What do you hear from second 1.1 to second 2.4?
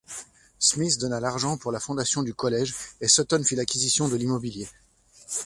l'argent pour la fondation du